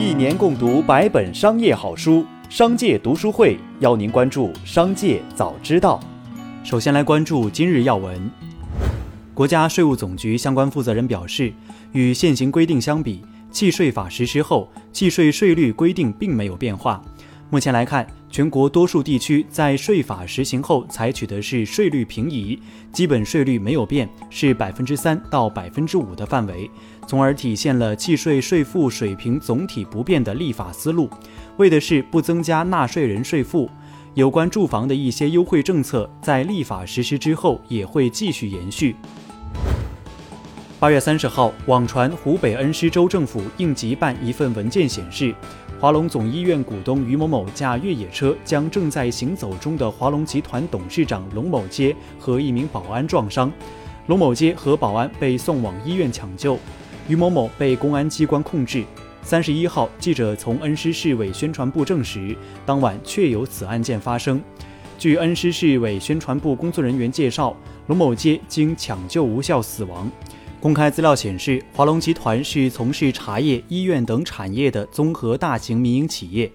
[0.00, 5.98] 一年共读百本商业好书，商界读书会邀您关注商界早知道。
[6.62, 8.30] 首先来关注今日要闻。
[9.34, 11.52] 国家税务总局相关负责人表示，
[11.90, 17.02] 与现行规定相比，契税法实施后，契税税率规定并没有变化。
[17.50, 22.58] 目前来看，全国多数地区在税法实行后采取的是税率平移，
[22.92, 26.70] 基本税率没有变，是百分之三到百分之五的范围，
[27.06, 31.08] 从而体现了契税税负水平总体不变的立法思路，
[31.56, 33.68] 为的是不增加纳税人税负。
[34.14, 38.94] 有关住房的一些优惠政策，在立法实施之后也会继续延续。
[40.80, 45.34] 八月三十号，网传湖北恩施州政府应急办一份文件显示。
[45.80, 53.52] 华龙总医院股东于某某驾越野车将正在行走中的华龙集团董事长龙某街和一名保安撞伤，
[54.06, 56.56] 龙某街和保安被送往医院抢救，
[57.08, 58.84] 于某某被公安机关控制。
[59.20, 64.40] 三十一号，记者从恩施市委宣传部证实，当晚确有此案件发生。
[64.96, 67.56] 据恩施市委宣传部工作人员介绍，
[67.88, 70.08] 龙某街经抢救无效死亡。
[70.60, 76.50] 公开资料显示，华龙集团是从事茶叶、医院等产业的综合大型民营企业。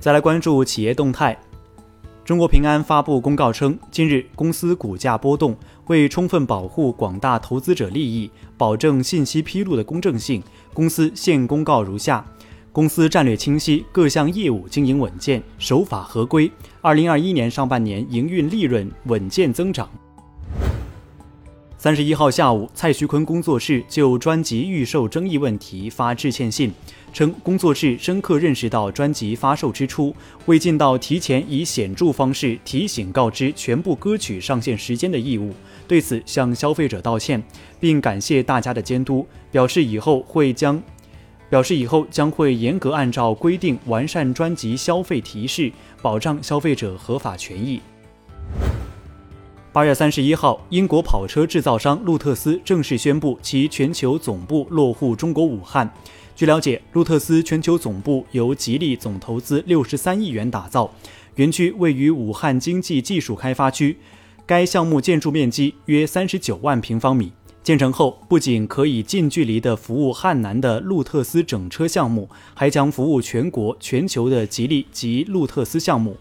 [0.00, 1.38] 再来关注企业动态，
[2.24, 10.42] 中国平安发布公告称，近日公司股价波动，为充分保护广大投资者利益，保证信息披露的公正性，
[10.74, 12.24] 公司现公告如下：
[12.72, 16.50] 公司战略清晰，各项业务经营稳健，守法合规。
[16.80, 19.88] 二零二一年上半年营运利润稳健增长。
[21.80, 26.72] 三十一号下午，蔡徐坤工作室就专辑预售争议问题发致歉信，
[27.12, 30.12] 称工作室深刻认识到专辑发售之初
[30.46, 35.54] 未尽到提前以显著方式提醒告知全部歌曲上线时间的义务，
[35.86, 37.40] 对此向消费者道歉，
[37.78, 40.82] 并感谢大家的监督，表示以后会将
[41.48, 45.70] 表示以后将会严格按照规定完善专辑消费提示，
[46.02, 47.80] 保障消费者合法权益。
[49.70, 55.88] 八月三十一号，英国跑车制造商路特斯正式宣布其全球总部落户中国武汉。
[56.34, 60.90] 据了解，路特斯全球总部由吉利总投资六十三亿元打造，
[61.34, 63.98] 园区位于武汉经济技术开发区。
[64.46, 67.30] 该项目建筑面积约三十九万平方米。
[67.62, 76.16] 建成后，不仅可以近距离的服务汉南的路特斯整车项目，还将服务全国、全球的吉利及路特斯项目。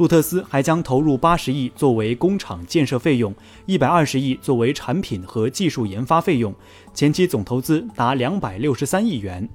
[0.00, 3.34] 路特斯还将投入八十亿作为工厂建设费用，
[3.66, 6.54] 一百二十亿作为产品和技术研发费用，
[6.94, 9.46] 前期总投资达两百六十三亿元。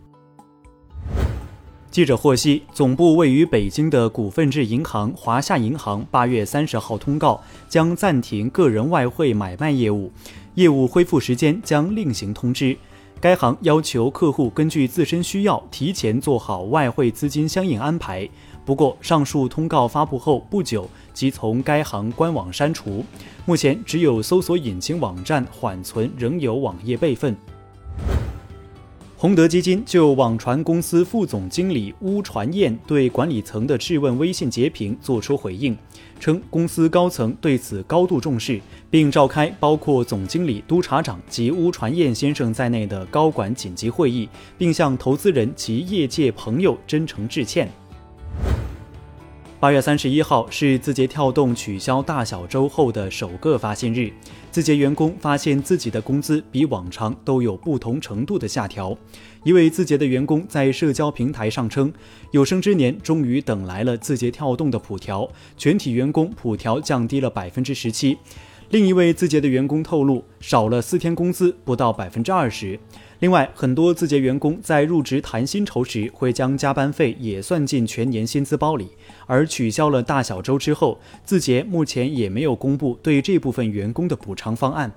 [1.90, 10.12] 记者获悉，总部位于北京的股份制银行华夏银行八月三十号通告，将暂停个人外汇买卖业务，
[10.54, 12.78] 业务恢复时间将另行通知。
[13.20, 18.30] 该行要求客户根据自身需要，提前做好外汇资金相应安排。
[18.66, 23.06] 不过，上述通告发布后不久即从该行官网删除，
[23.46, 27.36] 目前只有搜索引擎网站缓存仍有网页备份。
[29.18, 35.76] 洪德基金就网传公司副总经理邬传燕对管理层的质问微信截屏作出回应，
[36.20, 38.60] 称公司高层对此高度重视，
[38.90, 44.28] 并召开包括总经理、督察长及邬传燕先生在内的高管紧急会议，
[44.58, 47.72] 并向投资人及业界朋友真诚致歉。
[49.66, 54.14] 八月三十一号是字节跳动取消大小周后的首个发薪日，
[54.52, 58.96] 字节员工发现自己的工资比往常都有不同程度的下调。
[59.44, 61.92] 一位字节的员工在社交平台上称
[62.30, 65.28] ：“有生之年终于等来了字节跳动的普调，
[65.58, 68.20] 全体员工普调降低了百分之十七。”
[68.70, 72.80] 另一位字节的员工透露，少了四天工资不到百分之二十。
[73.20, 78.90] 另外，很多字节员工在入职谈薪酬时，会将加班费也算进全年薪资包里。
[79.26, 84.92] 而取消了大小周之后，字节目前也没有公布对这部分员工的补偿方案。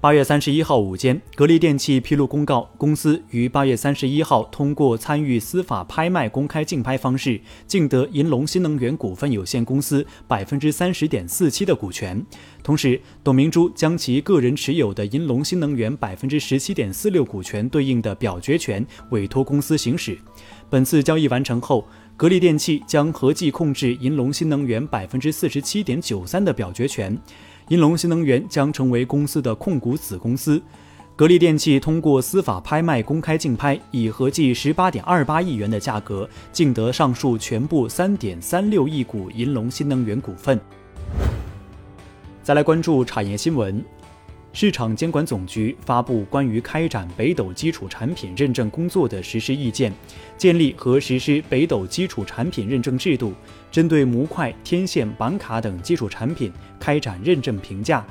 [0.00, 12.24] 八月三十一号午间，格力电器披露公告，公司于八月三十一号通过参与司法拍卖公开竞拍方式，竞得银龙新能源股份有限公司百分之三十点四七的股权。
[12.62, 20.16] 同时，董明珠将其个人持有的银龙新能源百分之十七点四六股权对应的表决权委托公司行使。
[20.70, 21.84] 本次交易完成后，
[22.16, 27.18] 格力电器将合计控制银龙新能源百分之四十七点九三的表决权。
[27.68, 30.62] 银龙新能源将成为公司的控股子公司。
[31.14, 40.58] 格力电器通过司法拍卖公开竞拍，以合计十八点二八亿元的价格竞得上述全部三点三六亿股银龙新能源股份。
[42.42, 43.84] 再来关注产业新闻。
[44.52, 49.92] 市场监管总局发布关于开展北斗基础产品认证工作的实施意见，
[50.36, 53.32] 建立和实施北斗基础产品认证制度，
[53.70, 58.04] 针对模块、天线、板卡等基础产品开展认证评价，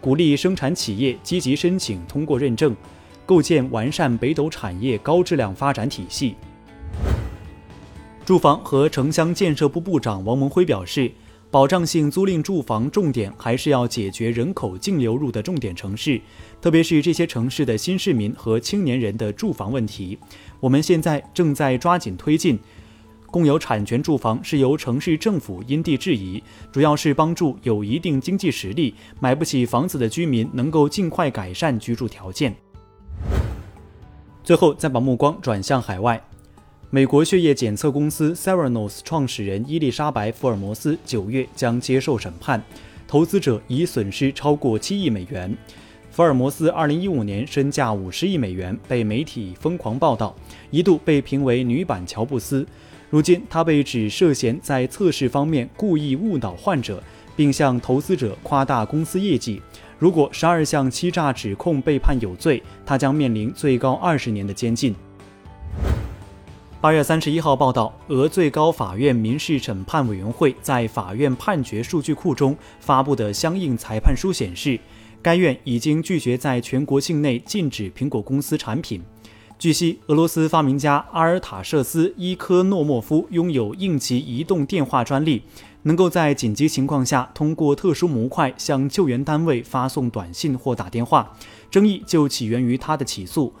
[0.00, 2.74] 鼓励生产企业积极申请通过认证，
[3.24, 6.34] 构建完善北斗产业高质量发展体系。
[8.24, 11.12] 住房和城乡建设部部长王蒙辉表示。
[11.52, 16.18] 保障性租赁住房重点还是要解决人口净流入的重点城市，
[16.62, 20.18] 特别是这些城市的新市民和青年人的住房问题。
[20.60, 22.58] 我们现在正在抓紧推进
[23.26, 32.56] 共有产权住房，是由城市政府因地制宜，主要是帮助有一定经济实力、买不起房子的居民能够尽快改善居住条件。
[34.42, 36.18] 最后，再把目光转向海外。
[36.94, 42.62] 美国血液检测公司 Theranos 创始人伊丽莎白·福尔摩斯九月将接受审判，
[43.08, 45.56] 投资者已损失超过七亿美元。
[46.10, 50.36] 福尔摩斯2015年身价五十亿美元，被媒体疯狂报道，
[50.70, 52.66] 一度被评为女版乔布斯。
[53.08, 57.02] 如今，他被指涉嫌在测试方面故意误导患者，
[57.34, 59.62] 并向投资者夸大公司业绩。
[59.98, 64.94] 如果十二项欺诈指控被判有罪，他将面临最高二十年的监禁。
[66.82, 74.80] 八月三十一号报道，俄最高法院民事审判委员会在法院判决数据库中发布的相应裁判书显示，
[75.22, 79.00] 该院已经拒绝在全国境内禁止苹果公司产品。
[79.60, 85.44] 据悉，俄罗斯发明家阿尔塔舍斯伊科诺莫夫拥有应急移动电话专利，
[85.82, 91.36] 能够在紧急情况下通过特殊模块向救援单位发送短信或打电话。
[91.70, 93.54] 争议就起源于他的起诉。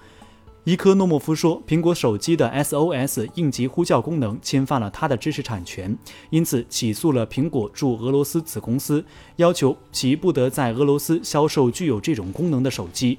[0.64, 5.98] 伊科诺莫夫说，苹果手机的 SOS 应急呼叫功能侵犯了他的知识产权，
[6.30, 9.04] 因此起诉了苹果驻俄罗斯子公司，
[9.36, 13.18] 要求其不得在俄罗斯销售具有这种功能的手机。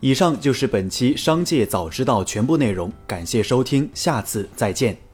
[0.00, 5.09] 以上就是本期《商界早知道》全部内容，感谢收听，下次再见。